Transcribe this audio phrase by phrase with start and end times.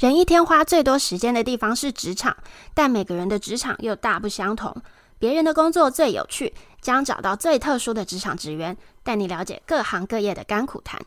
[0.00, 2.34] 人一天花最多时间的地方是职场，
[2.72, 4.74] 但每个人的职场又大不相同。
[5.18, 10.98] 别人的工作最有趣，将找到最特殊的职场职员，带你了解各行各业的甘苦谈。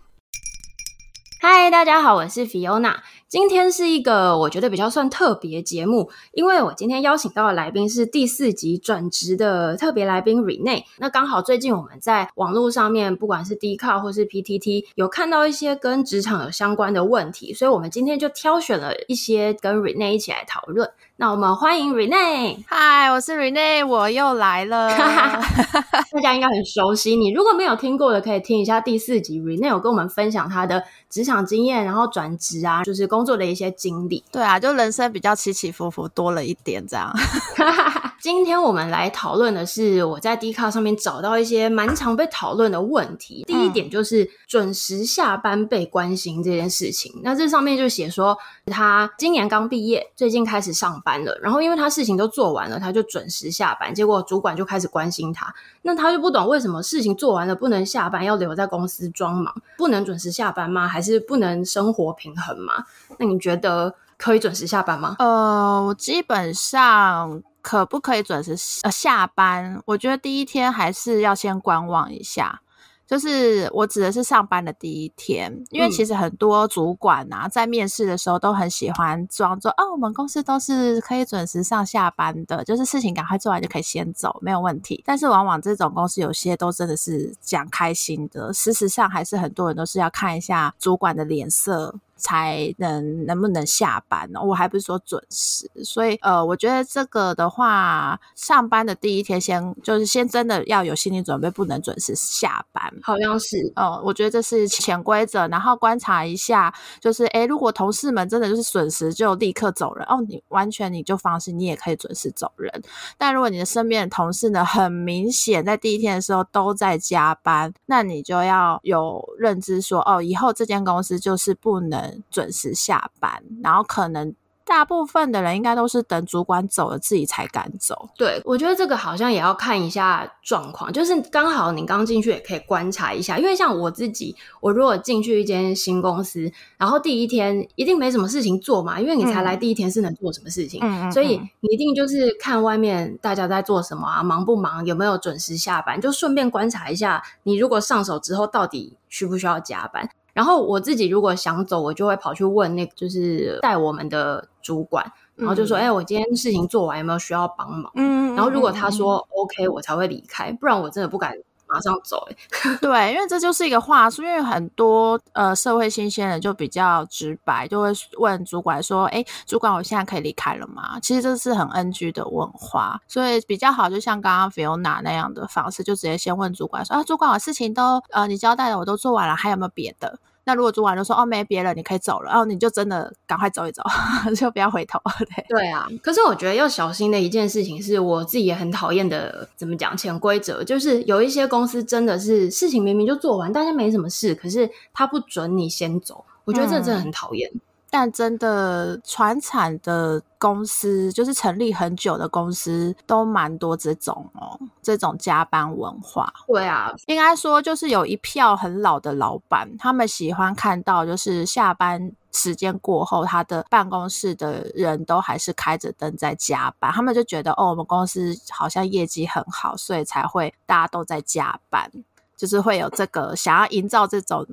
[1.42, 2.98] 嗨，大家好，我是 Fiona。
[3.34, 10.84] 今天是一个我觉得比较算特别节目，因为我今天邀请到的来宾是第四集转职的特别来宾 Renee。
[11.00, 20.92] 那刚好最近我们在网络上面，不管是 Dcard 或是 PTT，有看到一些跟职场有相关的问题，所以我们今天就挑选了一些跟 Renee 一起来讨论。
[21.15, 22.64] 那我们欢迎 Renee。
[22.68, 24.89] 嗨，我是 Renee，我又来了。
[26.14, 34.23] 大家应该很熟悉你，如果没有听过的，可以听一下第四集 Renee 有跟我们分享他的职场经验，然后转职啊，就是工作的一些经历。
[34.31, 37.11] 对啊，就人生比较起起伏伏多了一点这样。
[38.23, 43.44] 今天我们来讨论的是我在 Dcard 上面找到一些蛮常被讨论的问题。
[43.45, 47.11] 第一点就是准时下班被关心这件事情。
[47.17, 55.53] 嗯、那这上面就写说他今年刚毕业，最近开始上班了，然后因为他事情都做完了，他就准时下班，结果主管就开始关心他。
[55.81, 60.87] 那他就不懂为什么事情做完了不能下班，要留在公司装忙，不能准时下班吗？
[60.87, 62.85] 还是不能生活平衡吗？
[63.19, 65.17] 那你觉得可以准时下班吗？
[65.19, 69.81] 呃，我基本上可不可以准时呃下班？
[69.88, 72.59] 我觉得第一天还是要先观望一下。
[73.05, 85.03] 就是我指的是上班的第一天，因为其实很多主管啊，在面试的时候都很喜欢装作哦，我们公司都是可以准时上下班的，就是事情赶快做完就可以先走，没有问题。
[85.05, 91.94] 但是往往这种公司有些都真的是讲开心的，事实上还是很多人都是要看一下主管的脸色。
[92.16, 94.42] 才能能不能下班呢？
[94.42, 102.94] 我还不是说准时，所以呃，我觉得这个的话，上班的第一天先就是先真的要有心理准备，不能准时下班。
[103.02, 105.47] 好像是哦、呃，我觉得这是潜规则。
[105.47, 112.72] 然后观察一下，就是诶，如果同事们真的就是准时就立刻走人哦，你完全你就放心，你也可以准时走人。
[113.17, 122.02] 但如果你的身边的同事呢，很明显在第一天的时候都在加班，那你就要有认知说哦，以后这间公司就是不能。
[122.30, 124.33] 准时下班，然后可能
[124.65, 128.08] 大部分的人应该都是等主管走了自己才敢走。
[128.18, 150.09] 对，我觉得这个好像也要看一下状况，就是刚好你刚进去也可以观察一下，因为像我自己，我如果进去一间新公司，然后第一天一定没什么事情做嘛，因为你才来第一天是能做什么事情，嗯，所以你一定就是看外面大家在做什么啊，忙不忙，有没有准时下班，就顺便观察一下，你如果上手之后到底需不需要加班。
[150.34, 155.06] 然后我自己如果想走，我就会跑去问那个就是带我们的主管，
[155.36, 161.36] 然后就说：“哎、嗯，我今天事情做完，有没有需要帮忙？”嗯，然后如果他说 OK，我才会离开，不然我真的不敢
[161.74, 162.28] 马上走。
[162.30, 162.36] 哎，
[162.80, 167.90] 对，因为这就是一个话术，因为很多呃社会新鲜人就比较直白，就会
[168.20, 183.81] 问主管说：“哎，主管，我现在可以离开了吗？”其实这是很 NG 的问话，所以比较好，就像刚刚 Fiona 那样的方式，就直接先问主管说：“啊，主管，我事情都呃你交代的我都做完了，还有没有别的？”那如果主管就说哦，没别人，你可以走了，然后你就真的赶快走一走，
[184.36, 185.00] 就不要回头。
[185.36, 197.50] 对对啊，可是我觉得要小心的一件事情是我自己也很讨厌的，怎么讲潜规则，就是有一些公司真的是事情明明就做完，大家没什么事，可是他不准你先走，我觉得这真的很讨厌。
[197.54, 197.62] 嗯
[197.96, 206.34] 但真的，传产的公司就是成立很久的公司，都蛮多这种哦，这种加班文化。
[206.48, 221.92] 对啊，应该说就是有一票很老的老板，他们喜欢看到就是下班时间过后，他的办公室的人都还是开着灯在加班，他们就觉得哦，我们公司好像业绩很好，所以才会大家都在加班，
[222.36, 224.44] 就是会有这个想要营造这种。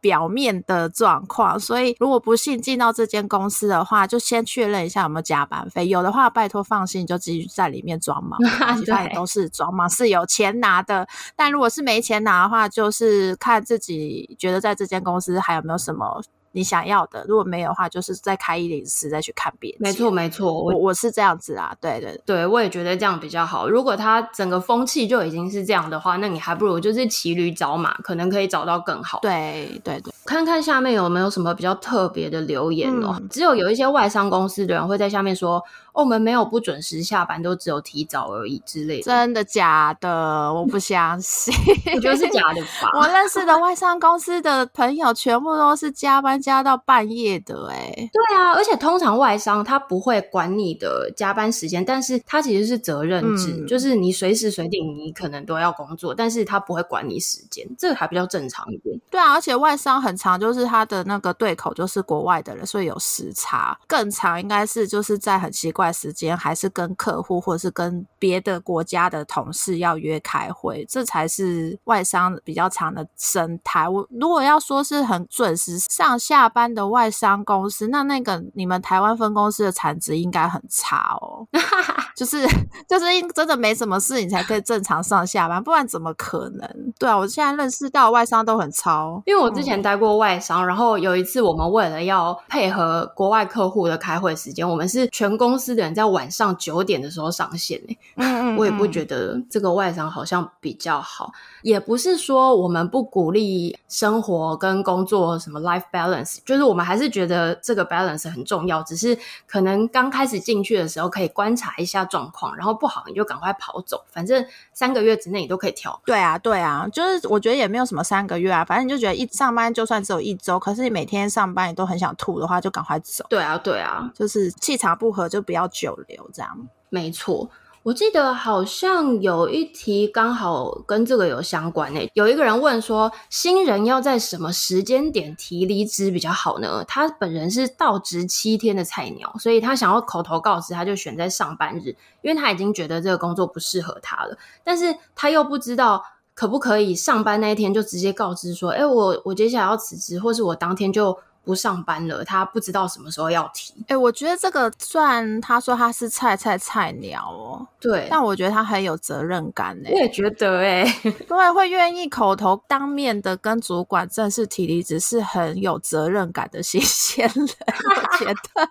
[0.00, 5.86] 表面的状况，所以如果不幸进到这间公司的话，就先确认一下有没有加班费。
[5.88, 8.38] 有的话，拜托放心，你就继续在里面装忙，
[8.78, 11.06] 其他也都是装忙，是有钱拿的。
[11.36, 16.22] 但如果是没钱拿的话，就是看自己觉得在这间公司还有没有什么。
[16.58, 19.78] 你想要的，如果没有的话，就是再开一零四再去看别的。
[19.78, 23.68] 没错，没错，我我是这样子啊，对对对，我也觉得这样比较好。
[23.68, 29.20] 如果他整个风气就已经是这样的话，那你还不如就是骑驴找马，可能可以找到更好。
[29.22, 33.16] 对对对，看看下面有没有什么比较特别的留言哦。
[33.18, 35.62] 嗯、只有有一些外商公司的人会在下面说。
[35.94, 39.02] 我们没有不准时下班，都只有提早而已之类的。
[39.02, 40.54] 真的假的？
[40.54, 41.52] 我不相信。
[41.92, 42.88] 我觉得是假的吧。
[42.96, 47.66] 我认识的外商公司的朋友，全部都是加班加到半夜的。
[47.72, 58.96] 哎，对啊，而且通常外商他不会管你的加班时间，但是他其实是责任制，嗯、就是你随时随地你可能都要工作，但是他不会管你时间，这个还比较正常一点。
[59.10, 63.78] 对啊，而且外商很常就是他的那个对口就是国外的人，所以有时差。
[63.86, 73.88] 更长应该是就是在很奇怪时间，还是跟客户或者是跟别的国家的同事要约开会，这才是外商比较长的生态。
[73.88, 81.46] 我如果要说是很准时上下班的外商公司，那那个你们台湾分公司的产值应该很差哦。
[82.16, 82.44] 就是
[82.88, 86.68] 就是真的没什么事，你才可以正常上下班，不然怎么可能？
[86.98, 97.80] 对啊，我现在认识到外商都很超，因为我之前待过外商，嗯、然后有一次我们为了要配合国外客户的开会时间，我们是全公司的人在晚上九点的时候上线。
[98.16, 101.30] 嗯，嗯，嗯， 我也不觉得这个外商好像比较好，
[101.62, 109.16] 也不是说我们不鼓励生活跟工作什么 life balance，就是我们还是觉得这个 balance 很重要，只是
[109.46, 116.00] 可能刚开始进去的时候可以观察一下状况，然后不好你就赶快跑走，反正三个月之内你都可以调。
[116.04, 123.24] 对啊，对啊，就是我觉得也没有什么三个月啊，反正你就觉得一上班就算只有一周，可是你每天上班你都很想吐的话，就赶快走。
[123.28, 126.68] 对啊，对啊，就是气场不合就不要久留，这样。
[126.88, 127.48] 没错。
[127.84, 136.84] 我记得好像有一题刚好跟这个有相关诶，有一个人问说，新人要在什么时间点提离职比较好呢？
[136.86, 146.04] 他本人是到职七天的菜鸟，所以他想要口头告知，他就选在上班日，因为他已经觉得这个工作不适合他了，但是他又不知道
[146.38, 151.18] 可不可以上班那一天就直接告知说，诶，我我接下来要辞职，或是我当天就。
[151.48, 153.72] 不上班了，他不知道什么时候要提。
[153.84, 160.84] 哎、欸，我觉得这个算他说他是菜菜菜鸟哦，对，但我觉得他很有责任感哎，我也觉得哎，
[161.26, 167.46] 对，会愿意口头当面的跟主管正式提离职，是很有责任感的新鲜人。
[167.48, 168.68] 我觉得，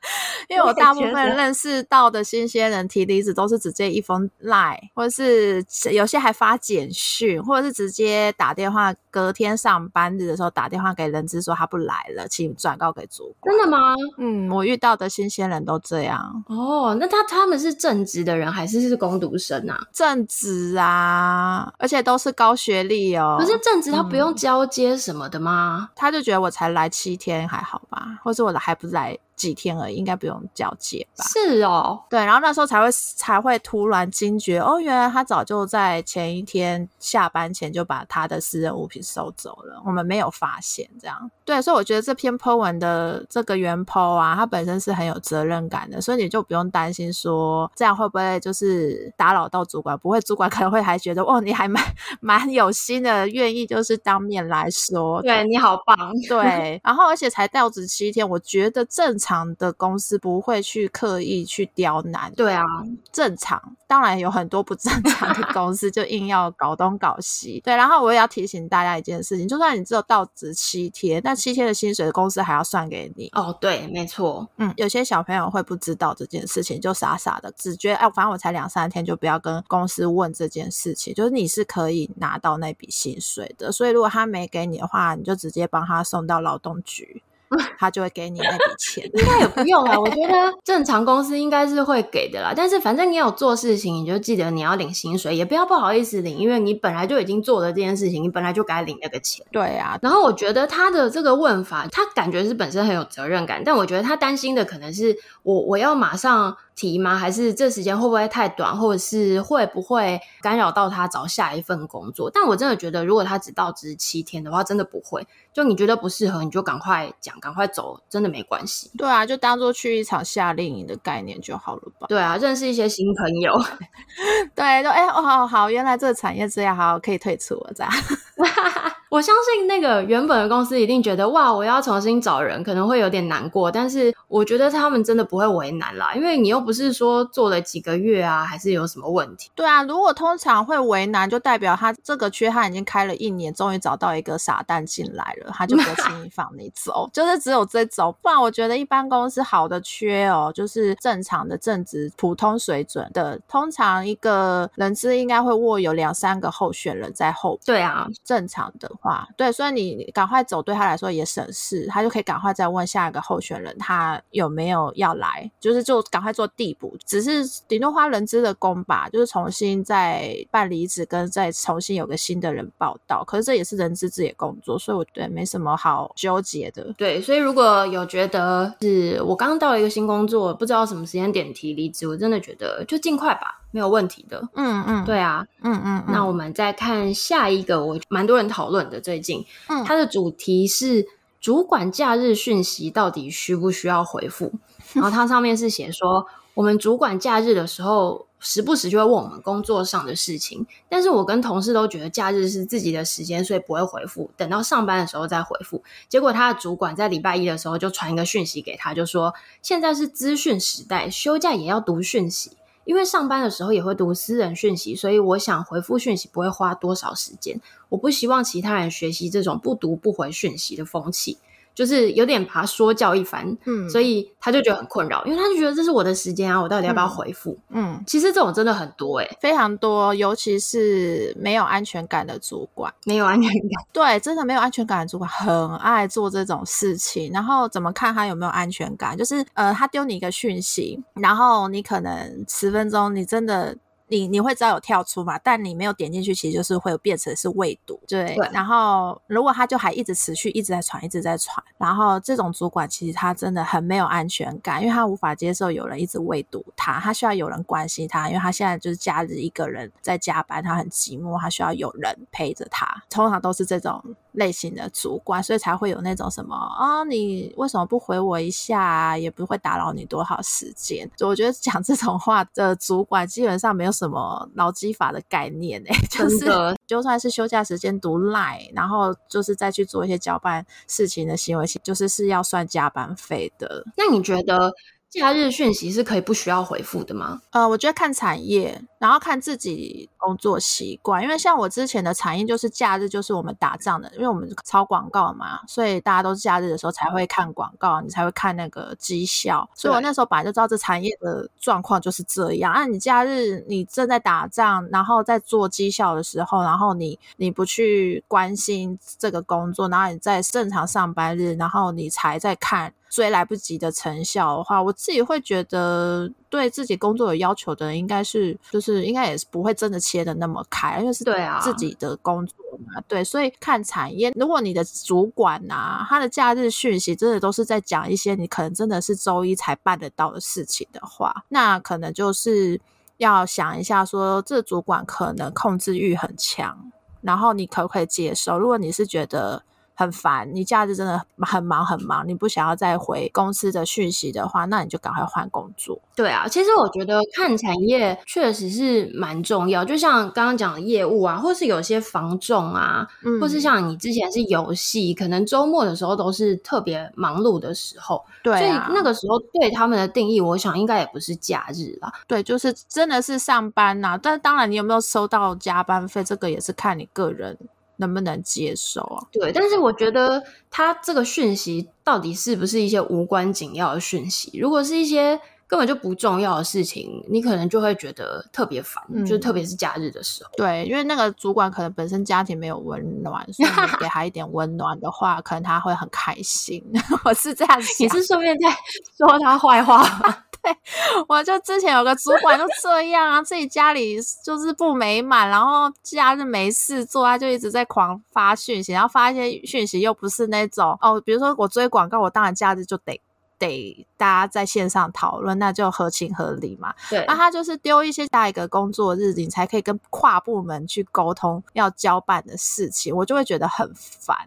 [0.50, 12.54] 因为我大部分认识到的新鲜人提离职都是直接一封 line，或者是有些还发简讯，或者是直接打电话，隔天上班日的时候打电话给人资说他不来了，请。
[12.56, 13.56] 转告给主管。
[13.56, 13.80] 真的吗？
[14.18, 16.44] 嗯，我遇到的新鲜人都这样。
[16.48, 19.80] 哦，那他他们是正职的人还是是工读生啊？
[19.92, 23.38] 正职啊，而且都是高学历哦。
[23.40, 25.90] 可是正职他不用交接什么的吗？
[25.90, 29.18] 嗯，他就觉得我才来七天还好吧，或者我的还不来。
[29.38, 31.24] 几天而已，应该不用交接吧？
[31.26, 41.32] 是哦，对，然后那时候才会才会突然惊觉，哦，原来他早就在前一天下班前就把他的私人物品收走了，我们没有发现，这样。
[41.46, 51.84] 对，所以我觉得这篇 po 文的这个原 po 啊，他本身是很有责任感的，所以你就不用担心说这样会不会就是打扰到主管，不会，主管可能会还觉得，哦，你还蛮
[52.20, 59.27] 蛮有心的，愿意就是当面来说，对，你好棒，对，然后而且才到职七天，我觉得正常。
[59.28, 62.64] 常的公司不会去刻意去刁难，对啊，
[63.12, 63.62] 正常。
[63.86, 67.76] 当然有很多不正常的公司就硬要搞东搞西，对。
[67.76, 73.30] 然后我也要提醒大家一件事情，就算你只有到职七天，那七天的薪水的公司还要算给你。
[73.34, 74.48] 哦，对，没错。
[74.58, 81.14] 嗯，有些小朋友会不知道这件事情，就傻傻的只觉得，哎，反正我才两三天，就不要跟公司问这件事情。
[81.14, 87.24] 就是你是可以拿到那笔薪水的，所以如果他没给你的话，你就直接帮他送到劳动局。
[87.80, 90.00] 他就会给你那笔钱，应该也不用啊。
[90.00, 90.34] 我觉得
[90.66, 92.54] 正常公司应该是会给的啦。
[92.56, 99.46] 但是反正你有做事情，你就记得你要领薪水，也不要不好意思领，因为你本来就已经做了这件事情，你本来就该领那个钱。
[99.52, 99.98] 对啊。
[100.02, 107.18] 然后我觉得他的这个问法，他感觉是本身很有责任感，但我觉得他担心的可能是我我要马上提吗？
[107.18, 112.30] 还是这时间会不会太短，或者是会不会干扰到他找下一份工作？
[112.32, 115.28] 但我真的觉得，如果他只到职七天的话，真的不会。
[115.52, 118.92] 就你觉得不适合，你就赶快讲，赶快走，真的没关系。
[118.96, 122.06] 对啊，就当做去一场夏令营的概念就好了吧。
[122.08, 123.60] 对啊，认识一些新朋友。
[124.54, 127.92] 对，就哎，哦，好好，原来这个产业这样，好，可以退出了，这样。
[129.10, 133.72] 我相信那个原本的公司一定觉得哇，我要重新找人，可能会有点难过。
[133.72, 139.50] 但是我觉得他们真的不会为难啦，因为你又不是说做了几个月啊，还是有什么问题。
[139.56, 147.10] 对啊，如果通常会为难，就代表他这个缺他已经开了一年，终于找到一个傻蛋进来了，他就不轻易放你走。
[147.14, 157.58] 就是只有这种，不然我觉得一般公司好的缺哦，就是正常的正职普通水准的，通常一个人资应该会握有两三个候选人在后。
[157.66, 158.92] 对啊，正常的。
[159.02, 173.24] 话对，所以你赶快走，对他来说也省事，他就可以赶快再问下一个候选人，他有没有要来，就是就赶快做递补，只是顶多花人资的工吧，就是重新再办离职，跟再重新有个新的人报到。
[173.24, 176.94] 可是这也是人资自己的工作，所以我觉得没什么好纠结的。
[176.98, 183.62] 对，所以如果有觉得是我刚到一个新工作，不知道什么时间点提离职，我真的觉得就尽快吧。
[183.78, 191.06] 没有问题的，嗯嗯，对啊，嗯嗯，那我们再看下一个，我蛮多人讨论的最近，嗯，它的主题是
[191.40, 194.52] 主管假日讯息到底需不需要回复？
[194.94, 205.84] 然后它上面是写说，我们主管假日的时候，时不时就会问我们工作上的事情，但是我跟同事都觉得假日是自己的时间，所以不会回复，等到上班的时候再回复。
[206.10, 212.57] 结果他的主管在礼拜一的时候就传一个讯息给他，就说现在是资讯时代，休假也要读讯息，
[212.88, 217.60] 因为上班的时候也会读私人讯息，所以我想回复讯息不会花多少时间。
[217.90, 221.38] 我不希望其他人学习这种不读不回讯息的风气。
[221.78, 227.56] 就是有点把他说教一番，嗯，所以他就觉得很困扰，因为他就觉得这是我的时间啊，我到底要不要回复？
[227.70, 237.32] 嗯，其实这种真的很多诶、欸，非常多，尤其是没有安全感的主管，没有安全感，对，真的没有安全感的主管很爱做这种事情。
[237.32, 239.16] 然后怎么看他有没有安全感？
[239.16, 243.78] 就是呃，他丢你一个讯息，然后你可能十分钟，你真的。
[244.10, 245.38] 你你会知道有跳出嘛？
[245.40, 248.00] 但你没有点进去，其实就是会变成是未读。
[248.08, 248.50] 对，对。
[248.54, 263.04] 然后如果他就还一直持续一直在传，一直在传，然后这种主管其实他真的很没有安全感，因为他无法接受有人一直未读他，他需要有人关心他，因为他现在就是假日一个人在加班，他很寂寞，他需要有人陪着他。
[263.10, 264.02] 通常都是这种
[264.38, 269.18] 类型的主管，所以才会有那种什么啊、哦，你为什么不回我一下啊？
[269.18, 271.10] 也不会打扰你多少时间。
[271.18, 276.46] 就我觉得讲这种话的主管基本上没有什么劳基法的概念诶、欸，就是
[276.86, 283.84] 就算是休假时间读 Line，然后就是再去做一些交办事情的行为，就是是要算加班费的。
[283.98, 284.72] 那你觉得？
[285.10, 287.42] 假日讯息是可以不需要回复的吗？
[287.52, 291.24] 呃，我觉得看产业，然后看自己工作习惯。
[291.24, 299.68] 因为像我之前的产业就是假日就是我们打仗的，因为我们抄广告嘛，所以大家都是假日的时候才会看广告，你才会看那个绩效。
[299.74, 302.74] 所以我那时候本来就知道这产业的状况就是这样。
[302.74, 312.94] 那、啊、你假日你正在打仗，然后在做绩效的时候，然后你你不去关心这个工作，然后你在正常上班日，然后你才在看。
[313.10, 324.32] 追来不及的成效的话，我自己会觉得对自己工作有要求的人，应该是就是应该也是不会真的切的那么开，因为是对啊自己的工作嘛，对，所以看产业。
[324.36, 332.80] 如果你的主管啊，他的假日讯息真的都是在讲一些你可能真的是周一才办得到的事情的话，那可能就是
[333.18, 338.60] 要想一下说，这主管可能控制欲很强，然后你可不可以接受？
[338.60, 339.64] 如果你是觉得。
[339.98, 346.00] 很烦，你假日真的很忙很忙，你不想要再回公司的讯息的话，那你就赶快换工作。
[346.16, 358.24] 对啊，其实我觉得看产业确实是蛮重要，就像刚刚讲的业务啊，或是有些房仲啊，嗯、或是像你之前是游戏，可能周末的时候都是特别忙碌的时候。
[358.44, 362.14] 对、啊，所以那个时候对他们的定义，我想应该也不是假日啦。
[362.28, 364.20] 对，就是真的是上班呐、啊。
[364.22, 367.58] 但当然，你有没有收到加班费，这个也是看你个人。
[367.98, 369.28] 能不能接受啊？
[369.32, 374.58] 对，但是我觉得他这个讯息到底是不是一些无关紧要的讯息？
[374.58, 380.50] 如果是一些根本就不重要的事情，你可能就会觉得特别烦，嗯、就是特别是假日的时候。
[380.56, 386.84] 对，因为那个主管可能本身家庭没有温暖，所以你给他一点 温暖的话，可能他会很开心。
[387.26, 388.70] 我是这样想，你是顺便在
[389.18, 390.44] 说他坏话吗？
[391.30, 403.22] 我就之前有个主管就这样啊，自己家里就是不美满，然后假日没事做，他就一直在狂发讯息，然后发一些讯息又不是那种哦，比如说我追广告，我当然假日就得。
[403.60, 406.94] 得大家在线上讨论，那就合情合理嘛。
[407.10, 414.38] 对，那他就是丢一些下一个工作日，你才可以跟跨部门去沟通要交办的事情，我就会觉得很烦。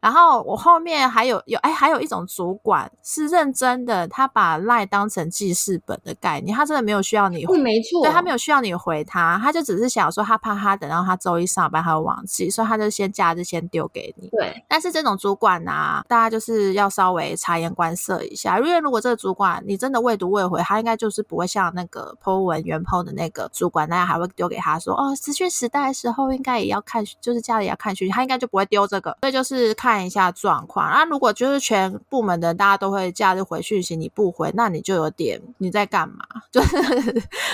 [0.00, 14.28] 然后我后面还有有哎，还有一种主管是认真的，他把 LINE 当成记事本的概念，他真的没有需要你回，没错，对，他没有需要你回他，他就只是想说他怕他等到他周一上班他会忘记，所以他就先假日先丢给你。
[14.30, 29.16] 对，但是这种主管啊，大家就是要稍微察言观色一下，因为如果这个主管你真的未读未回，他应该就是不会像那个 po 文原 po 的那个主管那样，还会丢给他说哦，资讯时代的时候应该也要看，就是家里要看讯息，他应该就不会丢这个。
[29.20, 30.90] 所以就是看一下状况。
[30.90, 36.24] 那如果就是全部门的大家都会假日回讯息，你不回，那你就有点你在干嘛？
[36.52, 36.76] 就是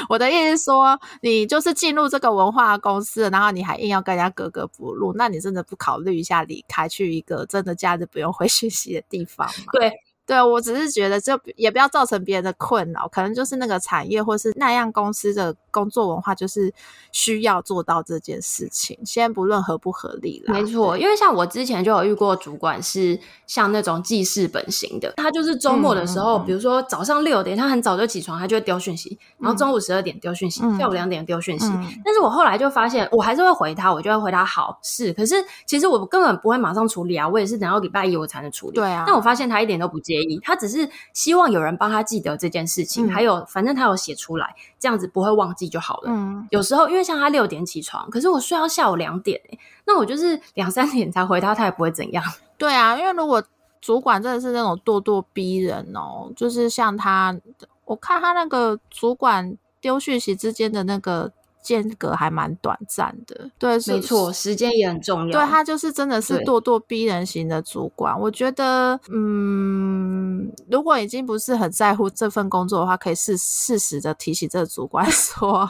[0.09, 9.73] 我的意思说，你就是进入这个文化公司，然后你还硬要跟人家格格不入，那你真的不考虑一下离开，去一个真的假日不用回讯息的地方吗？
[9.73, 9.93] 对。
[10.27, 16.73] 对，我只是觉得，就也不要造成别人的困扰，可能就是那个产业或是那样公司的工作文化，就是
[17.13, 18.99] 需要做到这件事情。
[19.05, 20.55] 先不论合不合理了。
[20.55, 31.67] 没错，因为像我之前就有遇过主管是像那种记事本型的，他就是周末的时候，嗯、比如说早上六点，他很早就起床，他就会丢讯息，然后中午十二点丢讯息，嗯、下午两点丢讯息。
[31.67, 35.35] 嗯、但是我后来就发现，我还是会回他，我就会回他好是，可是
[35.67, 38.77] 其实我根本不会马上处理啊，我也是等到礼拜一我才能处理。
[38.77, 46.05] 对啊，但我发现他一点都不介意，他只是希望有人帮他记得这件事情，嗯、还有反正他有写出来，这样子不会忘记就好了。
[46.07, 52.25] 嗯，有时候因为像他六点起床，可是我睡到下午两点、欸，那我就是两三点才回他，他也不会怎样。
[52.57, 53.43] 对啊，因为如果
[53.81, 57.37] 主管真的是那种咄咄逼人哦，就是像他，
[57.85, 61.33] 我看他那个主管丢讯息之间的那个。
[61.65, 65.33] 间隔还蛮短暂的，对，没错，时间也很重要。
[65.33, 68.17] 对，他就是真的是咄咄逼人型的主管。
[68.21, 75.69] 我觉得，嗯，如果已经不是很在乎这份工作的话，可以适适时的提醒这个主管 说，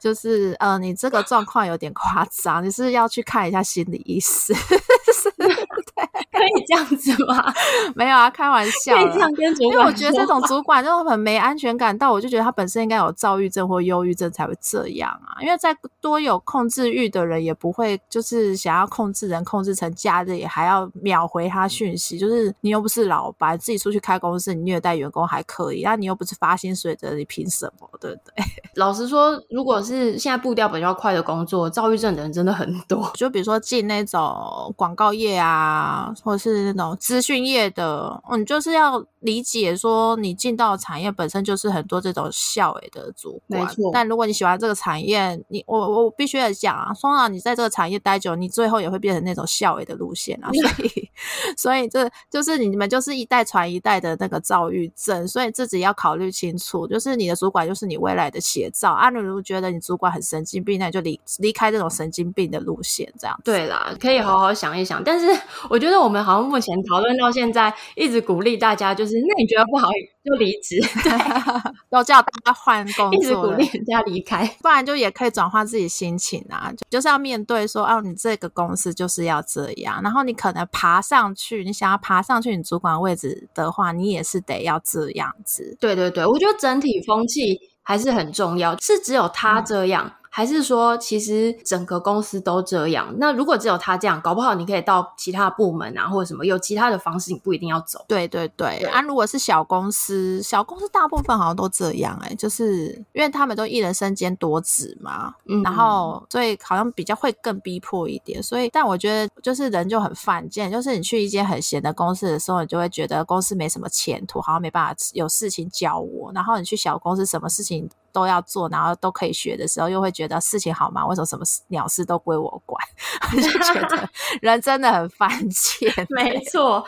[0.00, 4.52] 就是呃，你这个状况有点夸张，你是要去看一下心理医师。
[6.30, 7.52] 可以这样子吗？
[7.94, 8.94] 没有啊，开玩笑。
[8.94, 9.72] 可以这样跟主管说。
[9.72, 15.40] 因为我觉得这种主管就很没安全感，但我就觉得他本身应该有躁郁症或忧郁症才会这样啊。
[15.40, 22.18] 因为再多有控制欲的人，也不会就是想要控制人，控制成假日也还要秒回他讯息。
[22.18, 27.88] 就是你又不是老板，自己出去开公司，你虐待员工还可以，那你又不是发薪水的，你凭什么？
[27.98, 28.44] 对不对？
[28.74, 33.10] 老实说，如果是现在步调比较快的工作，躁郁症的人真的很多。
[33.16, 35.85] 就比如说进那种广告业啊。
[35.86, 43.60] 啊或者是那种资讯业的，嗯，就是要理解说，你进到产业本身就是很多这种校委的主管。
[43.60, 43.90] 没错。
[43.92, 50.50] 但如果你喜欢这个产业，你我我必须得讲啊，通常你在这个产业待久，你最后也会变成那种校委的路线啊。
[50.52, 51.10] 所以，
[51.56, 59.08] 所以这就是你们就是一代传一代的那个躁郁症，所以自己要考虑清楚，就是你的主管就是你未来的写照啊。
[59.10, 63.40] 你如果觉得你主管很神经病，那你就离离开这种神经病的路线，这样。
[63.42, 65.02] 对啦，可以好好想一想。
[65.02, 65.26] 但是
[65.70, 66.26] 我觉得我们。
[66.26, 69.88] 好像目前讨论到现在，一直鼓励大家，就是那你觉得不好
[70.24, 71.12] 就离职，对，
[71.90, 85.76] 都叫大家换工作，一直鼓励人家离开，不然就也可以转换自己心情啊，就就是要面对说，哦，你这个公司就是要这样，然后你可能爬上去，你想要爬上去你主管位置的话，你也是得要这样子。
[85.80, 90.06] 对对对，我觉得整体风气还是很重要，是只有他这样。
[90.06, 93.10] 嗯还是说，其实整个公司都这样？
[93.16, 98.04] 那如果只有他这样，搞不好你可以到其他部门啊，或者什么有其他的方式，你不一定要走。
[98.06, 108.42] 对对对，对啊，如果是小公司，小公司大部分好像都这样哎、欸，就是因为他们都一人身兼多职嘛，嗯，然后所以好像比较会更逼迫一点。
[108.42, 116.30] 所以，但我觉得就是人就很犯贱，就是你去一间很闲的公司的时候，你就会觉得公司没什么前途，好像没办法有事情教我。
[116.34, 122.82] 然后你去小公司，什么事情都要做，然后都可以学的时候，又会觉得事情好忙，为什么什么鸟事都归我管？
[123.36, 124.08] 我就觉得
[124.40, 125.92] 人真的很犯贱。
[126.08, 126.82] 没错，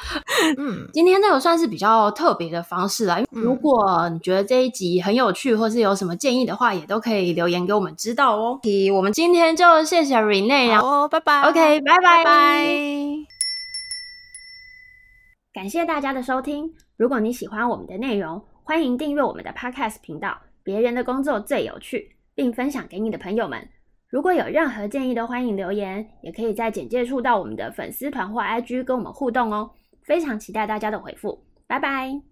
[0.57, 3.21] 嗯，今天这个算是比较特别的方式啦。
[3.29, 8.59] 如果你觉得这一集很有趣，或是有什么建议的话，也都可以留言给我们知道哦。
[8.97, 11.43] 我们今天就谢谢 Renee，然后拜拜。
[11.43, 12.67] OK，拜拜拜。
[15.53, 16.73] 感谢大家的收听。
[16.97, 20.48] 如果你喜欢我们的内容，欢迎订阅我们的 Podcast 频道。
[20.69, 23.67] 别人的工作最有趣，并分享给你的朋友们。
[24.11, 29.71] 如果有任何建议，都欢迎留言，也可以在简介处到我们的粉丝团或 IG 跟我们互动哦。
[30.03, 32.28] 非常期待大家的回复，拜拜。